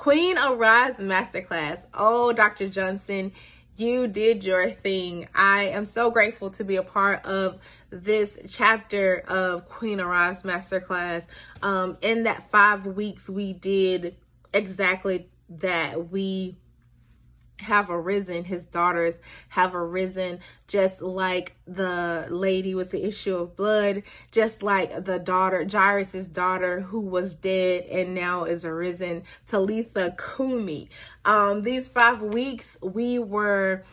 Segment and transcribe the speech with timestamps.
[0.00, 1.84] Queen Arise Masterclass.
[1.92, 2.70] Oh, Dr.
[2.70, 3.32] Johnson,
[3.76, 5.28] you did your thing.
[5.34, 7.58] I am so grateful to be a part of
[7.90, 11.26] this chapter of Queen Arise Masterclass.
[11.60, 14.16] Um, in that five weeks, we did
[14.54, 16.10] exactly that.
[16.10, 16.56] We
[17.60, 19.18] have arisen his daughters
[19.50, 25.66] have arisen just like the lady with the issue of blood just like the daughter
[25.70, 30.88] jairus's daughter who was dead and now is arisen talitha kumi.
[31.24, 33.84] Um these five weeks we were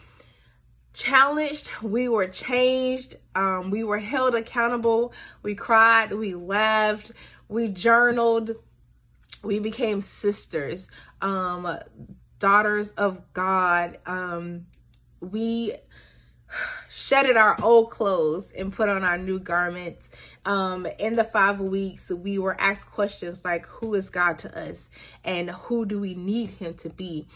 [0.94, 5.14] challenged we were changed um we were held accountable
[5.44, 7.12] we cried we laughed
[7.48, 8.56] we journaled
[9.44, 10.90] we became sisters.
[11.22, 11.80] Um
[12.40, 14.68] daughters of God, um,
[15.20, 15.74] we
[16.90, 20.10] shedded our old clothes and put on our new garments.
[20.46, 24.90] Um, in the five weeks, we were asked questions like, Who is God to us?
[25.24, 27.28] And who do we need Him to be?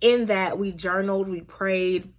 [0.00, 2.12] In that, we journaled, we prayed,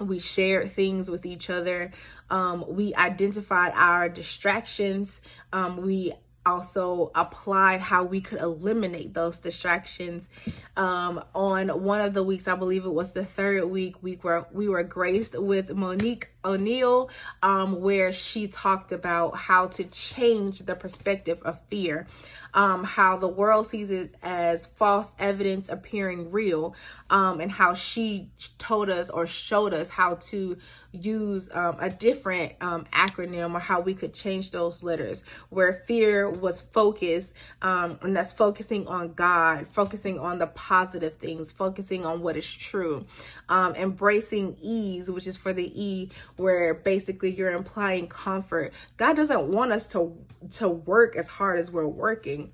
[0.00, 1.92] we shared things with each other.
[2.30, 5.20] Um, we identified our distractions.
[5.52, 6.12] Um, we
[6.50, 10.28] also applied how we could eliminate those distractions.
[10.76, 14.46] Um, on one of the weeks i believe it was the third week we were
[14.52, 17.10] we were graced with monique o'neill
[17.42, 22.06] um, where she talked about how to change the perspective of fear
[22.54, 26.74] um, how the world sees it as false evidence appearing real
[27.10, 30.56] um, and how she told us or showed us how to
[30.92, 36.28] use um, a different um, acronym or how we could change those letters where fear
[36.28, 42.20] was focused um, and that's focusing on god focusing on the positive things focusing on
[42.22, 43.06] what is true
[43.50, 49.72] embracing ease which is for the e where basically you're implying comfort god doesn't want
[49.72, 50.16] us to
[50.50, 52.52] to work as hard as we're working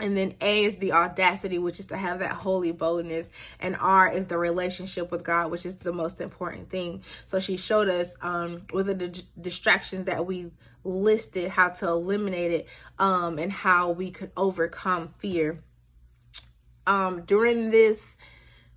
[0.00, 3.28] and then A is the audacity, which is to have that holy boldness.
[3.60, 7.02] And R is the relationship with God, which is the most important thing.
[7.26, 10.50] So she showed us um, with the d- distractions that we
[10.82, 12.68] listed, how to eliminate it
[12.98, 15.62] um, and how we could overcome fear.
[16.86, 18.16] Um, during this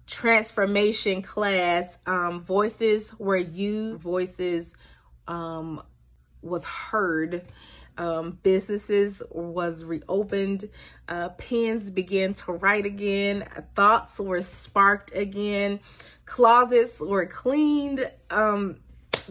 [0.07, 4.73] transformation class, um, voices were used, voices
[5.27, 5.81] um,
[6.41, 7.43] was heard
[7.97, 10.69] um, businesses was reopened
[11.07, 15.79] uh, pens began to write again thoughts were sparked again
[16.25, 18.77] closets were cleaned um,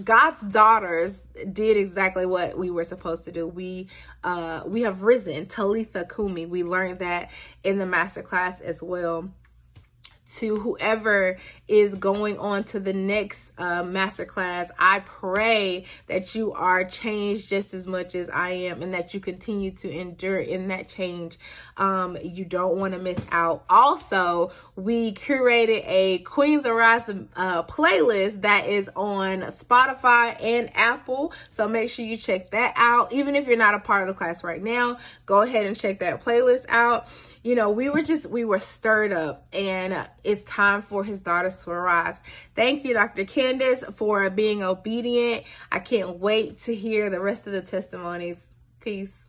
[0.02, 3.46] God's daughters did exactly what we were supposed to do.
[3.46, 3.86] We
[4.24, 5.46] uh we have risen.
[5.46, 6.46] Talitha Kumi.
[6.46, 7.30] We learned that
[7.62, 9.30] in the master class as well
[10.26, 11.36] to whoever
[11.68, 14.70] is going on to the next uh, masterclass.
[14.78, 19.20] I pray that you are changed just as much as I am and that you
[19.20, 21.38] continue to endure in that change.
[21.76, 23.64] Um, you don't want to miss out.
[23.68, 31.32] Also, we curated a Queens Arise uh, playlist that is on Spotify and Apple.
[31.50, 33.12] So make sure you check that out.
[33.12, 36.00] Even if you're not a part of the class right now, go ahead and check
[36.00, 37.08] that playlist out
[37.44, 41.20] you know, we were just, we were stirred up and uh, it's time for his
[41.20, 42.22] daughters to arise.
[42.56, 43.24] Thank you, Dr.
[43.24, 45.44] Candice, for being obedient.
[45.70, 48.46] I can't wait to hear the rest of the testimonies.
[48.80, 49.26] Peace.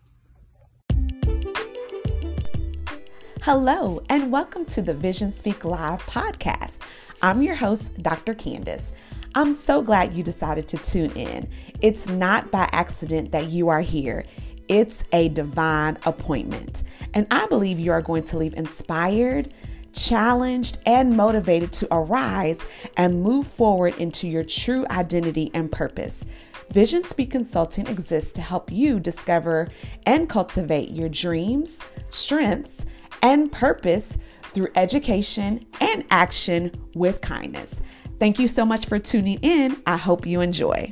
[3.42, 6.78] Hello, and welcome to the Vision Speak Live podcast.
[7.22, 8.34] I'm your host, Dr.
[8.34, 8.92] Candice.
[9.36, 11.50] I'm so glad you decided to tune in.
[11.82, 14.24] It's not by accident that you are here.
[14.68, 16.84] It's a divine appointment.
[17.14, 19.54] And I believe you are going to leave inspired,
[19.94, 22.60] challenged, and motivated to arise
[22.98, 26.26] and move forward into your true identity and purpose.
[26.72, 29.70] Vision Speak Consulting exists to help you discover
[30.06, 32.86] and cultivate your dreams, strengths,
[33.22, 34.18] and purpose
[34.54, 37.82] through education and action with kindness.
[38.20, 39.78] Thank you so much for tuning in.
[39.86, 40.92] I hope you enjoy.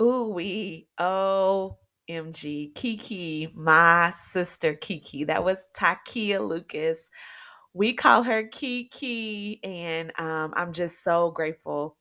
[0.00, 0.88] Ooh wee.
[0.98, 1.76] OMG.
[2.74, 5.26] KeKe, my sister KeKe.
[5.26, 7.10] That was Tykia Lucas.
[7.74, 9.60] We call her KeKe.
[9.62, 11.96] And um, I'm just so grateful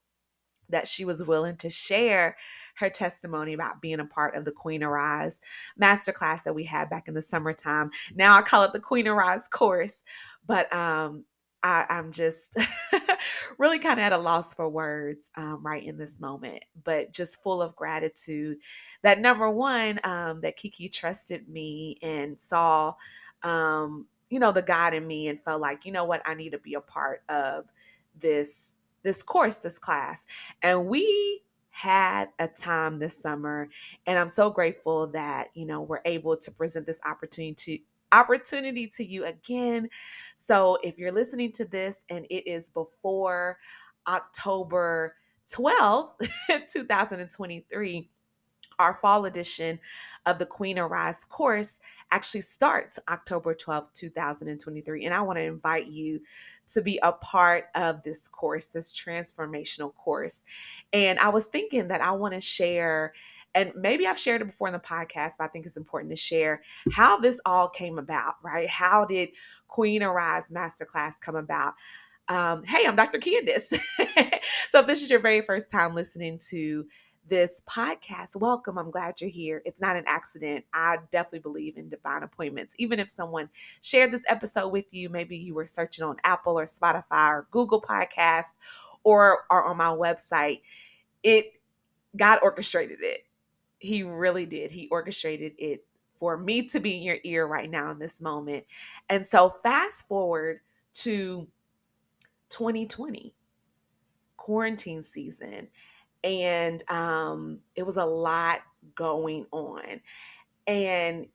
[0.69, 2.37] that she was willing to share
[2.77, 5.41] her testimony about being a part of the Queen Arise
[5.79, 7.91] masterclass that we had back in the summertime.
[8.15, 10.03] Now I call it the Queen Arise course.
[10.47, 11.25] But um,
[11.63, 12.55] I, am just
[13.57, 17.43] really kind of at a loss for words um, right in this moment, but just
[17.43, 18.57] full of gratitude
[19.03, 22.95] that number one, um, that KeKe trusted me and saw,
[23.43, 26.51] um, you know, the God in me and felt like, you know what, I need
[26.51, 27.65] to be a part of
[28.19, 30.27] this this course, this class.
[30.61, 31.41] And we
[31.71, 33.69] had a time this summer
[34.05, 39.05] and I'm so grateful that, you know, we're able to present this opportunity opportunity to
[39.05, 39.89] you again.
[40.35, 43.57] So if you're listening to this and it is before
[44.07, 45.15] October
[45.49, 46.11] 12th,
[46.71, 48.09] 2023,
[48.79, 49.79] our fall edition
[50.25, 51.79] of the Queen Arise course
[52.11, 55.05] actually starts October 12th, 2023.
[55.05, 56.21] And I want to invite you
[56.73, 60.43] to be a part of this course, this transformational course.
[60.93, 63.13] And I was thinking that I want to share,
[63.55, 66.17] and maybe I've shared it before in the podcast, but I think it's important to
[66.17, 66.61] share
[66.91, 68.69] how this all came about, right?
[68.69, 69.29] How did
[69.67, 71.73] Queen Arise Masterclass come about?
[72.29, 73.19] Um, hey, I'm Dr.
[73.19, 73.77] Candice.
[74.69, 76.85] so if this is your very first time listening to
[77.27, 78.35] this podcast.
[78.35, 78.77] Welcome.
[78.77, 79.61] I'm glad you're here.
[79.65, 80.65] It's not an accident.
[80.73, 82.75] I definitely believe in divine appointments.
[82.77, 83.49] Even if someone
[83.81, 87.81] shared this episode with you, maybe you were searching on Apple or Spotify or Google
[87.81, 88.57] Podcast
[89.03, 90.61] or are on my website,
[91.23, 91.53] it
[92.15, 93.25] God orchestrated it.
[93.81, 94.71] He really did.
[94.71, 95.85] He orchestrated it
[96.19, 98.63] for me to be in your ear right now in this moment.
[99.09, 100.59] And so fast forward
[100.93, 101.47] to
[102.49, 103.33] 2020
[104.37, 105.67] quarantine season
[106.23, 108.61] and um, it was a lot
[108.95, 110.01] going on.
[110.67, 111.27] And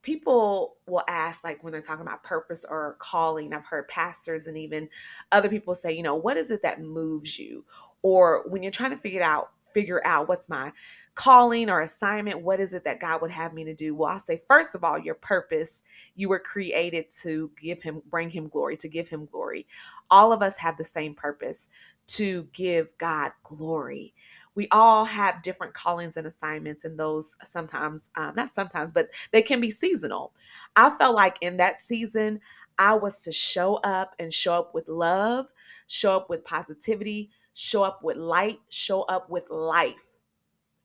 [0.00, 4.56] people will ask, like when they're talking about purpose or calling, I've heard pastors and
[4.56, 4.88] even
[5.30, 7.64] other people say, you know, what is it that moves you?
[8.02, 10.72] Or when you're trying to figure out, figure out what's my
[11.14, 13.94] calling or assignment, what is it that God would have me to do?
[13.94, 15.82] Well, I'll say, first of all, your purpose.
[16.14, 19.66] You were created to give Him, bring Him glory, to give Him glory.
[20.10, 21.68] All of us have the same purpose
[22.08, 24.14] to give God glory.
[24.54, 29.42] We all have different callings and assignments, and those sometimes, um, not sometimes, but they
[29.42, 30.32] can be seasonal.
[30.76, 32.40] I felt like in that season,
[32.78, 35.46] I was to show up and show up with love,
[35.86, 40.11] show up with positivity, show up with light, show up with life,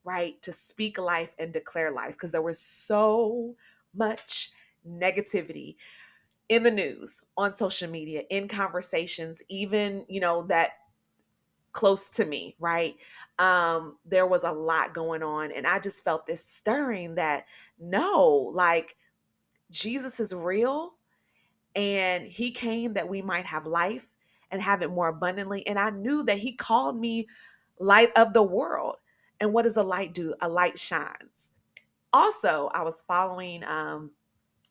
[0.07, 0.41] right?
[0.43, 3.55] To speak life and declare life because there was so
[3.93, 4.51] much
[4.87, 5.75] negativity
[6.47, 10.69] in the news, on social media, in conversations, even, you know, that
[11.73, 12.95] close to me, right?
[13.37, 17.43] Um, there was a lot going on, and I just felt this stirring that
[17.77, 18.95] no, like
[19.69, 20.93] Jesus is real,
[21.75, 24.07] and He came that we might have life
[24.51, 25.67] and have it more abundantly.
[25.67, 27.27] And I knew that He called me
[27.77, 28.95] light of the world.
[29.39, 30.33] And what does a light do?
[30.41, 31.51] A light shines.
[32.13, 34.11] Also, I was following um,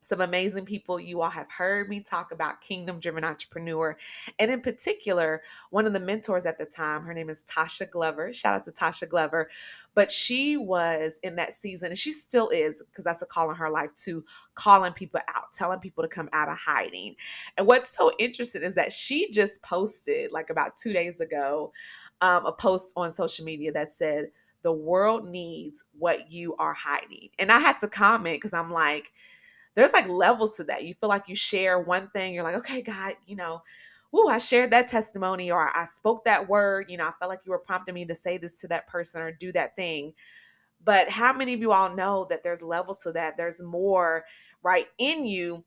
[0.02, 0.98] some amazing people.
[0.98, 3.96] You all have heard me talk about Kingdom Driven Entrepreneur.
[4.38, 8.32] And in particular, one of the mentors at the time, her name is Tasha Glover.
[8.32, 9.50] Shout out to Tasha Glover.
[9.94, 13.56] But she was in that season, and she still is, because that's a call in
[13.56, 14.24] her life to
[14.54, 17.16] calling people out, telling people to come out of hiding.
[17.56, 21.72] And what's so interesting is that she just posted, like about two days ago,
[22.20, 24.30] um, a post on social media that said,
[24.66, 27.28] the world needs what you are hiding.
[27.38, 29.12] And I had to comment because I'm like,
[29.76, 30.82] there's like levels to that.
[30.82, 33.62] You feel like you share one thing, you're like, okay, God, you know,
[34.12, 36.86] ooh, I shared that testimony or I spoke that word.
[36.88, 39.22] You know, I felt like you were prompting me to say this to that person
[39.22, 40.14] or do that thing.
[40.84, 43.36] But how many of you all know that there's levels to that?
[43.36, 44.24] There's more
[44.64, 45.62] right in you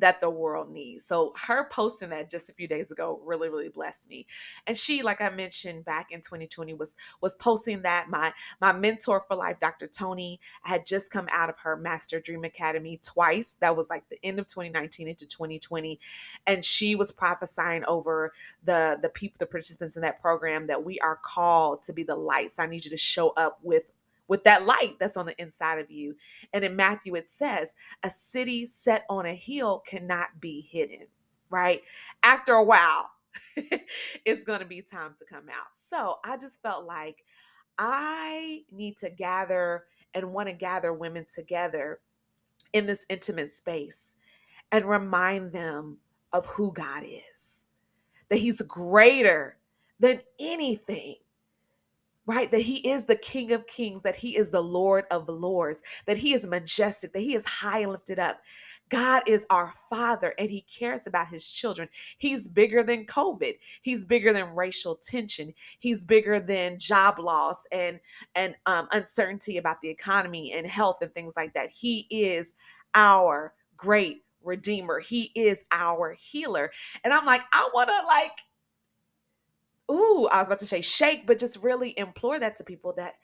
[0.00, 1.04] that the world needs.
[1.04, 4.26] So her posting that just a few days ago really really blessed me.
[4.66, 9.24] And she like I mentioned back in 2020 was was posting that my my mentor
[9.26, 9.86] for life Dr.
[9.86, 13.56] Tony had just come out of her Master Dream Academy twice.
[13.60, 15.98] That was like the end of 2019 into 2020
[16.46, 18.32] and she was prophesying over
[18.64, 22.16] the the people the participants in that program that we are called to be the
[22.16, 22.58] lights.
[22.58, 23.90] I need you to show up with
[24.28, 26.14] with that light that's on the inside of you.
[26.52, 31.06] And in Matthew, it says, a city set on a hill cannot be hidden,
[31.50, 31.82] right?
[32.22, 33.10] After a while,
[34.24, 35.72] it's going to be time to come out.
[35.72, 37.24] So I just felt like
[37.78, 42.00] I need to gather and want to gather women together
[42.72, 44.14] in this intimate space
[44.72, 45.98] and remind them
[46.32, 47.66] of who God is,
[48.28, 49.56] that He's greater
[50.00, 51.16] than anything
[52.28, 52.50] right?
[52.50, 56.18] That he is the King of Kings, that he is the Lord of Lords, that
[56.18, 58.38] he is majestic, that he is high and lifted up.
[58.90, 61.90] God is our Father and He cares about His children.
[62.16, 63.52] He's bigger than COVID.
[63.82, 65.52] He's bigger than racial tension.
[65.78, 68.00] He's bigger than job loss and
[68.34, 71.68] and um, uncertainty about the economy and health and things like that.
[71.70, 72.54] He is
[72.94, 75.00] our great Redeemer.
[75.00, 76.70] He is our healer.
[77.04, 78.32] And I'm like, I want to like
[79.90, 83.14] ooh, I was about to say shake, but just really implore that to people that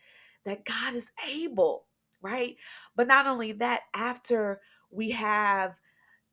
[0.44, 1.86] that God is able,
[2.20, 2.56] right?
[2.96, 5.74] But not only that, after we have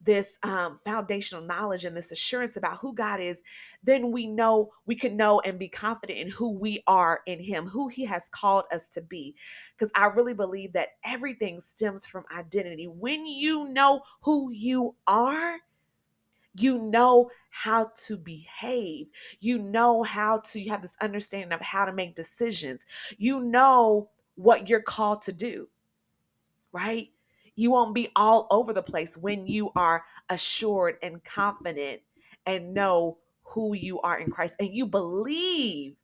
[0.04, 3.42] this um, foundational knowledge and this assurance about who God is,
[3.84, 7.68] then we know we can know and be confident in who we are in Him,
[7.68, 9.36] who He has called us to be.
[9.78, 12.88] Because I really believe that everything stems from identity.
[12.88, 15.58] When you know who you are,
[16.56, 19.08] you know how to behave.
[19.40, 22.86] You know how to you have this understanding of how to make decisions.
[23.18, 25.70] You know what you're called to do,
[26.72, 27.10] right?
[27.56, 32.02] You won't be all over the place when you are assured and confident
[32.46, 35.96] and know who you are in Christ and you believe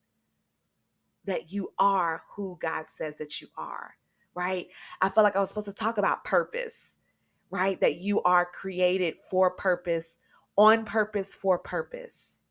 [1.25, 3.95] that you are who God says that you are,
[4.33, 4.67] right?
[5.01, 6.97] I felt like I was supposed to talk about purpose,
[7.51, 7.79] right?
[7.81, 10.17] That you are created for purpose,
[10.57, 12.41] on purpose, for purpose.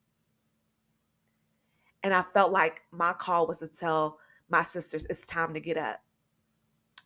[2.03, 5.77] And I felt like my call was to tell my sisters, it's time to get
[5.77, 6.01] up.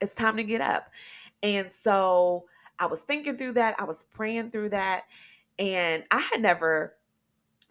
[0.00, 0.90] It's time to get up.
[1.42, 2.45] And so
[2.78, 5.04] I was thinking through that, I was praying through that,
[5.59, 6.97] and I had never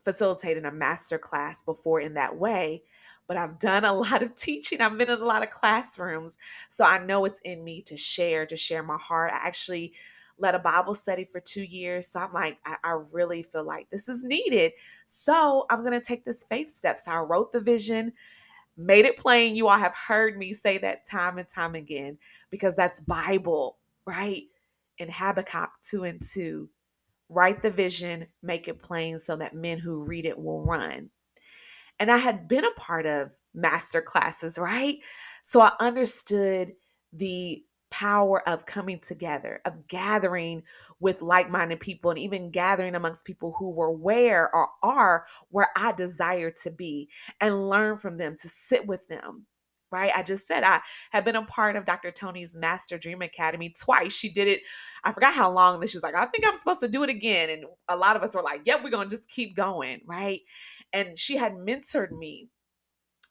[0.03, 2.83] facilitated a master class before in that way,
[3.27, 4.81] but I've done a lot of teaching.
[4.81, 6.37] I've been in a lot of classrooms.
[6.69, 9.31] So I know it's in me to share, to share my heart.
[9.33, 9.93] I actually
[10.39, 12.07] led a Bible study for two years.
[12.07, 14.71] So I'm like, I, I really feel like this is needed.
[15.05, 16.99] So I'm going to take this faith step.
[16.99, 18.13] So I wrote the vision,
[18.77, 19.55] made it plain.
[19.55, 22.17] You all have heard me say that time and time again
[22.49, 24.43] because that's Bible, right?
[24.97, 26.69] In Habakkuk 2 and 2,
[27.29, 31.09] write the vision, make it plain so that men who read it will run.
[31.99, 34.97] And I had been a part of master classes, right?
[35.43, 36.73] So I understood
[37.13, 40.63] the power of coming together, of gathering
[40.99, 45.69] with like minded people, and even gathering amongst people who were where or are where
[45.75, 49.45] I desire to be and learn from them, to sit with them.
[49.91, 50.11] Right.
[50.15, 52.11] I just said I have been a part of Dr.
[52.11, 54.13] Tony's Master Dream Academy twice.
[54.13, 54.61] She did it,
[55.03, 57.09] I forgot how long that she was like, I think I'm supposed to do it
[57.09, 57.49] again.
[57.49, 60.01] And a lot of us were like, yep, we're going to just keep going.
[60.05, 60.41] Right.
[60.93, 62.49] And she had mentored me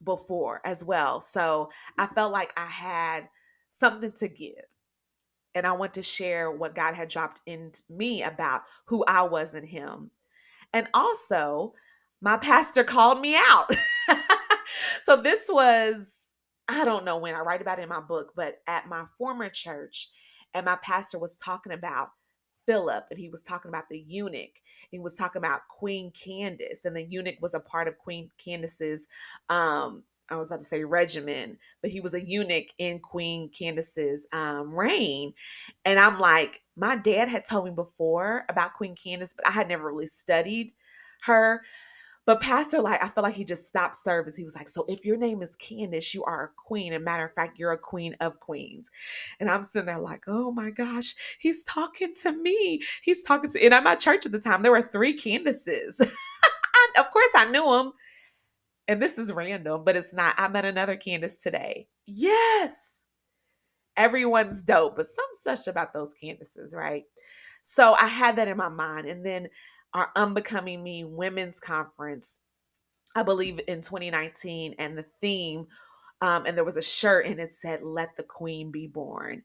[0.03, 1.21] before as well.
[1.21, 2.15] So I mm-hmm.
[2.15, 3.29] felt like I had
[3.79, 4.65] something to give.
[5.55, 9.55] And I want to share what God had dropped in me about who I was
[9.55, 10.11] in Him.
[10.73, 11.75] And also,
[12.21, 13.71] my pastor called me out.
[15.03, 16.35] so this was,
[16.69, 19.49] I don't know when I write about it in my book, but at my former
[19.49, 20.11] church,
[20.55, 22.11] and my pastor was talking about
[22.67, 24.61] Philip, and he was talking about the eunuch.
[24.91, 29.09] He was talking about Queen Candace, and the eunuch was a part of Queen Candace's
[29.49, 34.27] um, I was about to say regimen, but he was a eunuch in Queen Candace's
[34.33, 35.33] um, reign.
[35.85, 39.69] And I'm like, my dad had told me before about Queen Candace, but I had
[39.69, 40.73] never really studied
[41.23, 41.63] her.
[42.29, 44.37] But Pastor, like, I feel like he just stopped service.
[44.37, 46.93] He was like, So if your name is Candace, you are a queen.
[46.93, 48.91] And matter of fact, you're a queen of queens.
[49.41, 52.83] And I'm sitting there like, Oh my gosh, he's talking to me.
[53.03, 55.99] He's talking to, and at my church at the time, there were three Candaces.
[56.99, 57.93] of course, I knew him
[58.89, 60.35] and this is random, but it's not.
[60.39, 61.87] I met another Candace today.
[62.07, 63.05] Yes.
[63.97, 67.05] Everyone's dope, but something special about those Candaces, right?
[67.63, 69.07] So I had that in my mind.
[69.07, 69.49] And then
[69.93, 72.41] our Unbecoming Me Women's Conference,
[73.15, 75.67] I believe in 2019, and the theme,
[76.23, 79.43] um, and there was a shirt and it said, Let the Queen be born.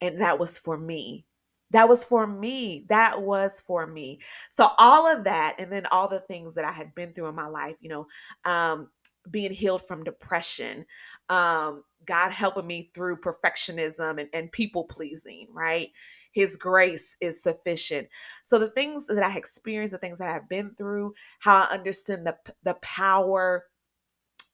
[0.00, 1.26] And that was for me.
[1.74, 2.86] That was for me.
[2.90, 4.20] That was for me.
[4.50, 7.36] So all of that, and then all the things that I had been through in
[7.36, 8.08] my life, you know,
[8.46, 8.90] um,
[9.30, 10.86] being healed from depression,
[11.30, 15.90] um, God helping me through perfectionism and, and people pleasing, right?
[16.32, 18.08] His grace is sufficient.
[18.44, 22.26] So the things that I experienced, the things that I've been through, how I understand
[22.26, 23.66] the the power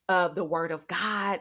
[0.09, 1.41] of the word of God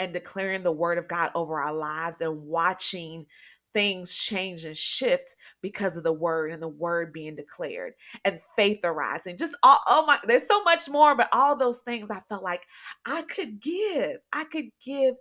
[0.00, 3.26] and declaring the word of God over our lives and watching
[3.74, 7.94] things change and shift because of the word and the word being declared
[8.24, 9.36] and faith arising.
[9.36, 12.62] Just all, oh my, there's so much more, but all those things I felt like
[13.04, 14.18] I could give.
[14.32, 15.14] I could give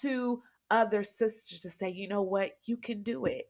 [0.00, 3.48] to other sisters to say, you know what, you can do it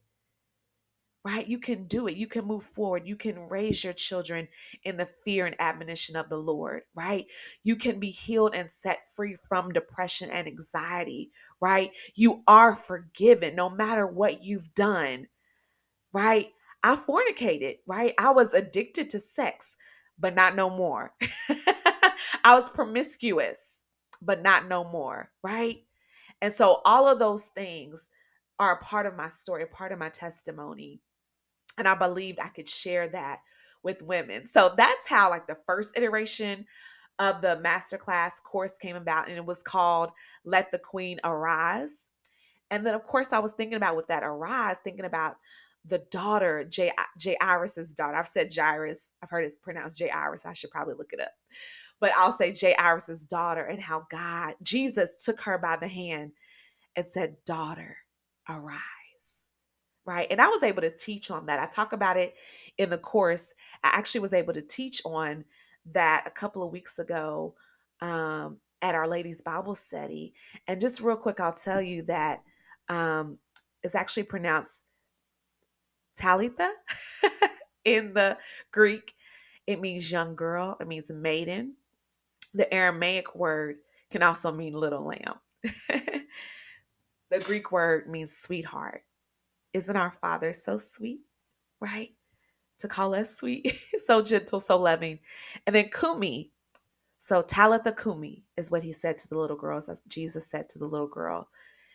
[1.25, 1.49] right?
[1.49, 2.17] You can do it.
[2.17, 3.07] You can move forward.
[3.07, 4.47] You can raise your children
[4.83, 7.27] in the fear and admonition of the Lord, right?
[7.63, 11.31] You can be healed and set free from depression and anxiety,
[11.61, 11.91] right?
[12.15, 15.29] You are forgiven no matter what you've done,
[16.13, 16.49] right?
[16.83, 18.15] I fornicated, right?
[18.19, 19.77] I was addicted to sex,
[20.19, 21.15] but not no more.
[22.45, 23.85] I was promiscuous,
[24.23, 25.79] but not no more, right?
[26.43, 28.09] And so all of those things
[28.59, 31.01] are a part of my story, a part of my testimony
[31.79, 33.39] and I believed I could share that
[33.83, 34.47] with women.
[34.47, 36.67] So that's how like the first iteration
[37.19, 40.11] of the masterclass course came about and it was called
[40.45, 42.11] Let the Queen Arise.
[42.71, 45.37] And then of course I was thinking about with that arise, thinking about
[45.85, 47.37] the daughter, J J.
[47.41, 48.17] Iris's daughter.
[48.17, 49.13] I've said Jairus.
[49.23, 50.11] I've heard it pronounced J.
[50.11, 50.47] Iris.
[50.47, 51.33] I should probably look it up.
[52.01, 52.75] But I'll say J.
[52.77, 56.33] Iris's daughter and how God, Jesus took her by the hand
[56.97, 57.97] and said, Daughter,
[58.49, 58.81] arise.
[60.07, 60.27] Right.
[60.31, 61.61] And I was able to teach on that.
[61.61, 62.35] I talk about it
[62.77, 63.55] in the course.
[63.83, 65.45] I actually was able to teach on
[65.93, 67.55] that a couple of weeks ago
[68.01, 70.35] um, at Our Ladies Bible study.
[70.67, 72.43] And just real quick, I'll tell you that
[72.89, 73.39] um,
[73.83, 74.85] it's actually pronounced
[76.17, 76.71] Talitha
[77.85, 78.39] in the
[78.73, 79.15] Greek.
[79.67, 81.75] It means young girl, it means maiden.
[82.53, 83.77] The Aramaic word
[84.11, 85.41] can also mean little lamb.
[87.31, 89.03] the Greek word means sweetheart.
[89.73, 91.21] Isn't our Father so sweet,
[91.81, 92.11] right?
[92.81, 95.21] To call us sweet, so gentle, so loving.
[95.67, 96.51] And then kumi.
[97.21, 99.87] So Talitha kumi is what he said to the little girls.
[99.87, 101.49] That's Jesus said to the little girl.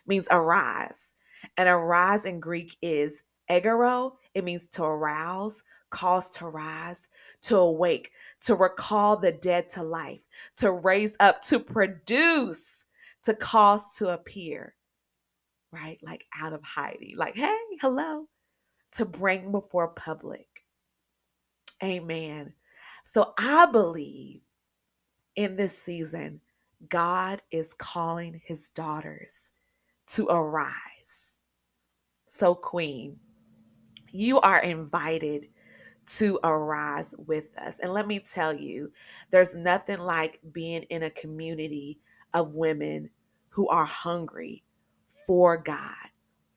[0.08, 1.14] Means arise.
[1.58, 4.14] And arise in Greek is egeiro.
[4.34, 7.08] It means to arouse, cause to rise,
[7.44, 10.22] to awake, to recall the dead to life,
[10.58, 12.86] to raise up, to produce,
[13.24, 14.76] to cause to appear,
[15.72, 16.00] right?
[16.02, 18.28] Like out of hiding, like, hey, hello,
[18.94, 20.48] to bring before public.
[21.84, 22.54] Amen.
[23.04, 24.42] So I believe
[25.36, 26.42] in this season,
[26.90, 29.52] God is calling his daughters
[30.08, 31.38] to arise.
[32.28, 33.18] So, Queen,
[34.12, 35.48] you are invited
[36.08, 37.80] to arise with us.
[37.80, 38.92] And let me tell you,
[39.32, 42.00] there's nothing like being in a community
[42.34, 43.10] of women
[43.50, 44.64] who are hungry
[45.26, 46.08] for God,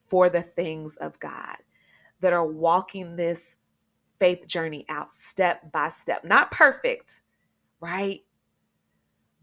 [0.07, 1.57] for the things of God,
[2.19, 3.57] that are walking this
[4.23, 6.23] faith journey out step by step.
[6.23, 7.23] Not perfect,
[7.81, 8.21] right?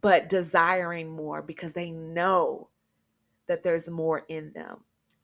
[0.00, 2.70] But desiring more because they know
[3.46, 4.78] that there's more in them.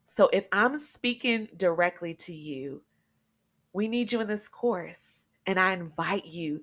[0.04, 2.82] So if I'm speaking directly to you,
[3.72, 5.24] we need you in this course.
[5.46, 6.60] And I invite you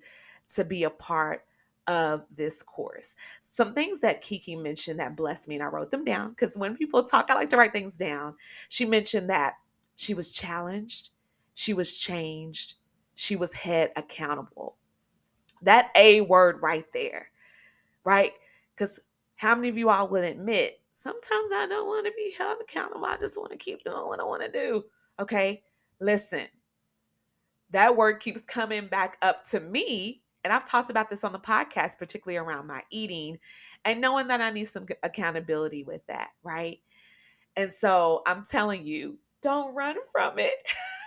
[0.54, 1.46] to be a part
[1.88, 3.16] of this course.
[3.42, 6.78] Some things that KeKe mentioned that blessed me, and I wrote them down because when
[6.78, 8.36] people talk, I like to write things down.
[8.70, 9.56] She mentioned that
[9.96, 11.10] she was challenged,
[11.56, 12.76] she was changed,
[13.16, 14.78] she was held accountable.
[15.62, 17.30] That A word right there,
[18.04, 18.34] right?
[18.76, 19.00] Because
[19.36, 23.06] how many of you all would admit sometimes I don't want to be held accountable.
[23.06, 24.86] I just want to keep doing what I want to do.
[25.20, 25.64] Okay.
[26.00, 26.48] Listen,
[27.72, 30.22] that word keeps coming back up to me.
[30.44, 33.38] And I've talked about this on the podcast, particularly around my eating
[33.86, 36.30] and knowing that I need some accountability with that.
[36.44, 36.80] Right.
[37.56, 40.56] And so I'm telling you, don't run from it.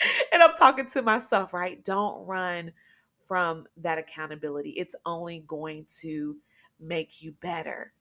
[0.32, 1.82] and I'm talking to myself, right?
[1.84, 2.72] Don't run
[3.26, 4.70] from that accountability.
[4.70, 6.36] It's only going to
[6.80, 7.92] make you better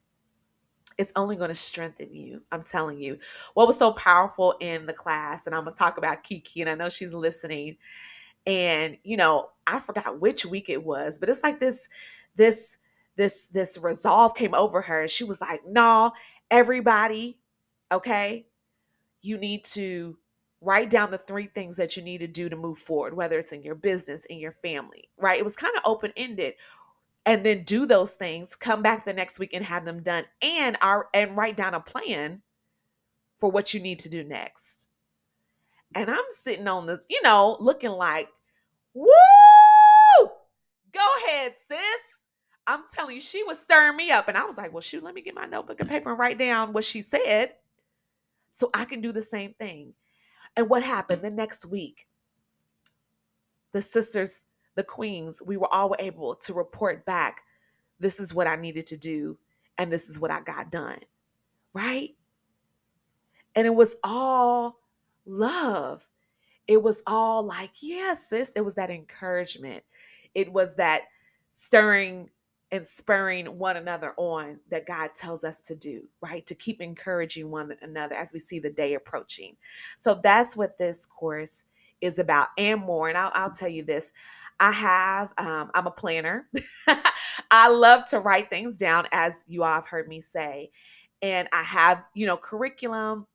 [0.98, 2.42] it's only going to strengthen you.
[2.52, 3.20] I'm telling you.
[3.54, 6.70] What was so powerful in the class, and I'm going to talk about KeKe, and
[6.70, 7.78] I know she's listening.
[8.46, 11.90] And, you know, I forgot which week it was, but it's like this,
[12.36, 12.78] this,
[13.16, 15.02] this, this resolve came over her.
[15.02, 16.14] And she was like, no,
[16.50, 17.38] everybody,
[17.92, 18.48] okay,
[19.22, 20.18] you need to
[20.62, 23.52] write down the three things that you need to do to move forward, whether it's
[23.52, 25.40] in your business, in your family, right?
[25.40, 26.56] It was kind of open ended
[27.26, 30.78] and then do those things, come back the next week and have them done and
[30.82, 32.42] our and write down a plan
[33.40, 34.88] for what you need to do next.
[35.94, 38.30] And I'm sitting on the, you know, looking like,
[38.94, 39.08] woo!
[40.92, 42.26] Go ahead, sis.
[42.66, 44.28] I'm telling you, she was stirring me up.
[44.28, 46.38] And I was like, well, shoot, let me get my notebook and paper and write
[46.38, 47.54] down what she said
[48.52, 49.94] so I can do the same thing.
[50.58, 52.08] And what happened the next week?
[53.72, 54.44] The sisters
[54.78, 57.42] the queens, we were all able to report back
[58.00, 59.38] this is what I needed to do
[59.78, 61.00] and this is what I got done.
[61.74, 62.12] Right?
[63.56, 64.80] And it was all
[65.26, 66.08] love.
[66.68, 68.52] It was all like, yeah, sis.
[68.56, 69.84] It was that encouragement.
[70.36, 71.04] It was that
[71.50, 72.30] stirring
[72.72, 76.46] and spurring one another on that God tells us to do, right?
[76.46, 79.56] To keep encouraging one another as we see the day approaching.
[79.98, 81.64] So that's what this course
[82.02, 83.10] is about and more.
[83.10, 84.14] And I'll, I'll tell you this
[84.60, 86.50] I have, um, I'm a planner.
[87.52, 90.72] I love to write things down, as you all have heard me say.
[91.22, 93.28] And I have, you know, curriculum.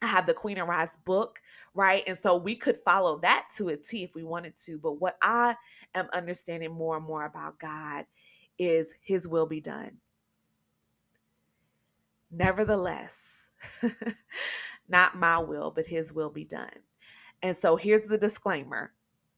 [0.00, 1.38] I have the Queen Arise book,
[1.74, 2.02] right?
[2.06, 4.78] And so we could follow that to a T if we wanted to.
[4.78, 5.54] But what I
[5.94, 8.04] am understanding more and more about God
[8.58, 9.98] is His will be done.
[12.30, 13.50] Nevertheless,
[14.88, 16.70] not my will, but His will be done.
[17.42, 18.92] And so here's the disclaimer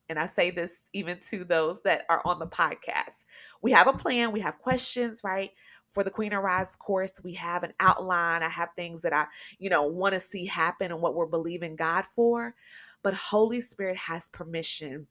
[0.09, 3.24] and I say this even to those that are on the podcast.
[3.62, 5.50] We have a plan, we have questions, right,
[5.92, 8.42] for the Queen Arise course, we have an outline.
[8.42, 9.27] I have things that I,
[9.59, 12.55] you know, want to see happen and what we're believing God for.
[13.03, 15.07] But Holy Spirit has permission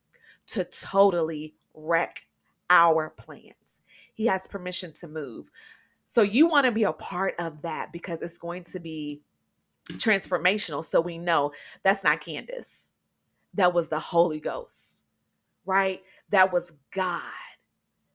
[0.48, 2.24] to totally wreck
[2.70, 3.82] our plans.
[4.14, 5.50] He has permission to move.
[6.06, 9.22] So you want to be a part of that because it's going to be
[9.94, 10.84] transformational.
[10.84, 11.52] So we know
[11.84, 12.92] that's not Candice.
[13.54, 15.06] That was the Holy Ghost,
[15.66, 16.02] right?
[16.30, 17.22] That was God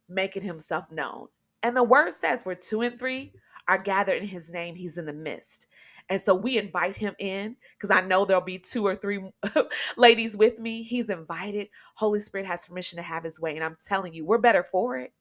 [0.09, 1.29] making himself known.
[1.63, 3.33] And the word says where two and three
[3.69, 5.67] are gathered in his name, he's in the midst.
[6.11, 9.21] And so we invite him in because I know there'll be two or three
[9.97, 10.83] ladies with me.
[10.83, 11.69] He's invited.
[11.95, 13.55] Holy Spirit has permission to have his way.
[13.57, 15.13] And I'm telling you, we're better for it.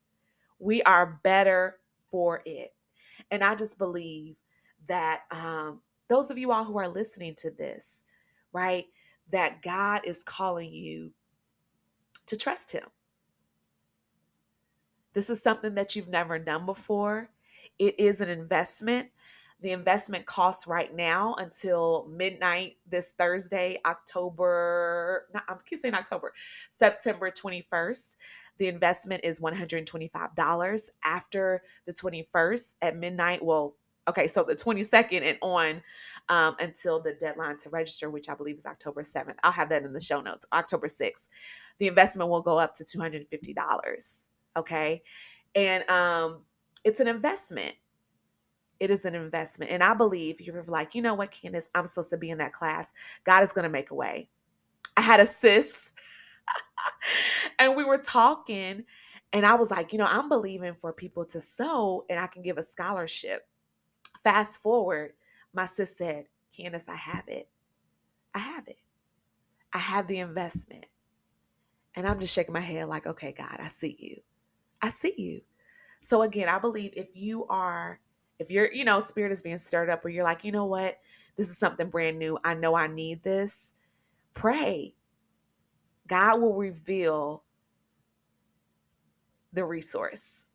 [0.58, 1.78] We are better
[2.10, 2.70] for it.
[3.30, 4.36] And I just believe
[4.88, 8.04] that um, those of you all who are listening to this,
[8.52, 8.86] right,
[9.30, 11.12] that God is calling you
[12.26, 12.84] to trust him
[15.14, 17.30] this is something that you've never done before.
[17.78, 19.08] It is an investment.
[19.60, 26.32] The investment costs right now until midnight this Thursday, October, not, I'm keep saying October,
[26.70, 28.16] September 21st.
[28.58, 33.44] The investment is $125 after the 21st at midnight.
[33.44, 33.76] Well,
[34.08, 35.82] okay, so the 22nd and on
[36.28, 39.36] um, until the deadline to register, which I believe is October 7th.
[39.42, 41.28] I'll have that in the show notes, October 6th.
[41.78, 45.02] The investment will go up to $250 okay
[45.54, 46.40] and um
[46.84, 47.74] it's an investment
[48.80, 52.10] it is an investment and i believe you're like you know what candice i'm supposed
[52.10, 52.92] to be in that class
[53.24, 54.28] god is going to make a way.
[54.96, 55.92] I had a sis
[57.58, 58.84] and we were talking
[59.32, 62.42] and i was like you know i'm believing for people to sow and i can
[62.42, 63.46] give a scholarship.
[64.24, 65.12] Fast forward
[65.54, 66.26] my sis said
[66.58, 67.48] candice i have it.
[68.34, 68.78] I have it.
[69.72, 70.86] I have the investment.
[71.94, 74.20] And i'm just shaking my head like okay god i see you.
[74.80, 75.40] I see you.
[76.00, 78.00] So again, I believe if you are,
[78.38, 80.98] if your, you know, spirit is being stirred up, where you're like, you know what,
[81.36, 82.38] this is something brand new.
[82.44, 83.74] I know I need this.
[84.34, 84.94] Pray.
[86.06, 87.42] God will reveal
[89.52, 90.46] the resource.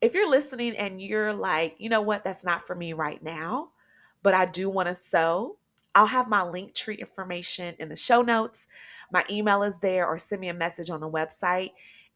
[0.00, 3.68] If you're listening and you're like, you know what, that's not for me right now,
[4.22, 5.58] but I do want to sow,
[5.94, 8.66] I'll have my link tree information in the show notes.
[9.12, 11.70] My email is there, or send me a message on the website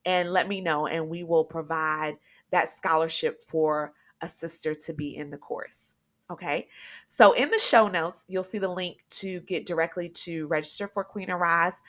[0.04, 2.16] and let me know, and we will provide
[2.50, 5.96] that scholarship for a sister to be in the course.
[6.30, 6.68] Okay.
[7.06, 11.04] So in the show notes, you'll see the link to get directly to register for
[11.04, 11.82] Queen Arise.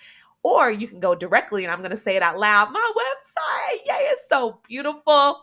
[0.43, 2.71] Or you can go directly, and I'm going to say it out loud.
[2.71, 5.41] My website, yay, it's so beautiful.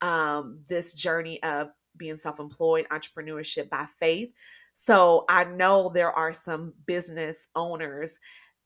[0.00, 4.30] um, this journey of being self employed, entrepreneurship by faith.
[4.74, 8.18] So I know there are some business owners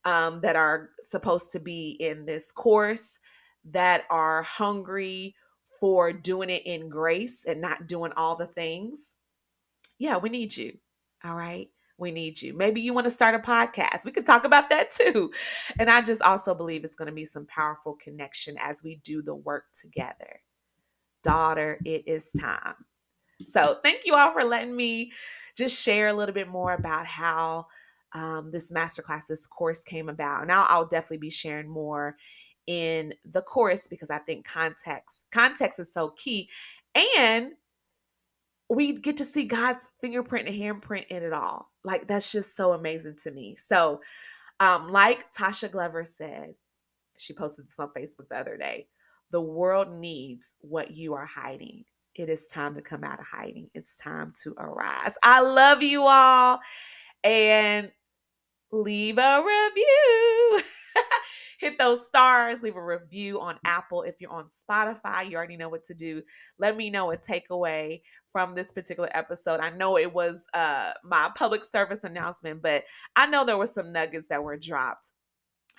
[0.04, 3.18] um, that are supposed to be in this course
[3.66, 5.34] that are hungry
[5.80, 9.16] for doing it in grace and not doing all the things.
[9.98, 10.76] Yeah, we need you.
[11.24, 11.68] All right.
[11.96, 12.54] We need you.
[12.54, 14.04] Maybe you want to start a podcast.
[14.04, 15.30] We could talk about that too.
[15.78, 19.22] And I just also believe it's going to be some powerful connection as we do
[19.22, 20.40] the work together
[21.24, 22.74] daughter, it is time.
[23.42, 25.10] So, thank you all for letting me
[25.56, 27.66] just share a little bit more about how
[28.14, 30.46] um, this masterclass, this course came about.
[30.46, 32.16] Now, I'll definitely be sharing more
[32.66, 36.48] in the course because I think context context is so key,
[37.18, 37.52] and
[38.70, 41.70] we get to see God's fingerprint and handprint in it all.
[41.84, 43.56] Like that's just so amazing to me.
[43.56, 44.00] So,
[44.60, 46.54] um, like Tasha Glover said,
[47.18, 48.86] she posted this on Facebook the other day.
[49.32, 51.84] The world needs what you are hiding.
[52.14, 53.68] It is time to come out of hiding.
[53.74, 55.18] It's time to arise.
[55.22, 56.60] I love you all
[57.24, 57.90] and
[58.72, 60.62] leave a review.
[61.58, 64.02] hit those stars, leave a review on Apple.
[64.02, 66.22] If you're on Spotify, you already know what to do.
[66.58, 69.60] Let me know a takeaway from this particular episode.
[69.60, 72.84] I know it was uh my public service announcement, but
[73.16, 75.12] I know there were some nuggets that were dropped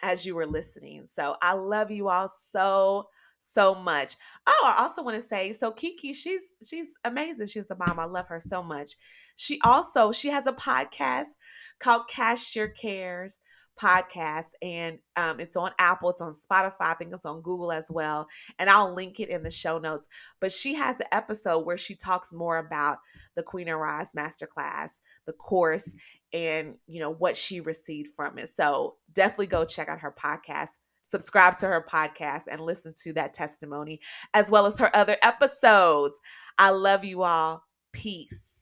[0.02, 1.06] as you were listening.
[1.08, 4.16] So I love you all so so much.
[4.48, 7.48] Oh, I also want to say so KeKe, she's she's amazing.
[7.48, 8.00] She's the mom.
[8.00, 8.96] I love her so much.
[9.36, 11.36] She also she has a podcast
[11.80, 13.40] called Cast Your Cares
[13.80, 17.88] podcast and um, it's on apple it's on spotify i think it's on google as
[17.92, 18.26] well
[18.58, 20.08] and i'll link it in the show notes.
[20.40, 23.00] But she has an episode where she talks more about
[23.36, 25.94] the queen arise masterclass the course
[26.34, 28.50] and you know what she received from it.
[28.50, 30.70] So definitely go check out her podcast
[31.04, 34.00] subscribe to her podcast and listen to that testimony
[34.34, 36.20] as well as her other episodes.
[36.58, 37.64] I love you all.
[37.94, 38.55] Peace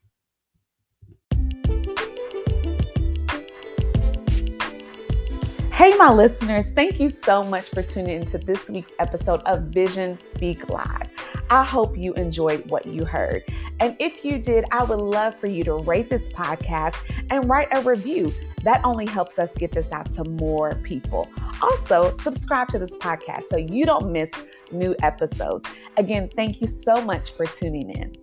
[5.84, 10.18] Hey, my listeners, thank you so much for tuning into this week's episode of Vision
[10.18, 11.10] Speak Live.
[11.50, 13.44] I hope you enjoyed what you heard.
[13.82, 16.96] And if you did, I would love for you to rate this podcast
[17.30, 18.32] and write a review.
[18.64, 21.30] That only helps us get this out to more people.
[21.62, 24.32] Also, subscribe to this podcast so you don't miss
[24.72, 25.68] new episodes.
[25.98, 28.23] Again, thank you so much for tuning in.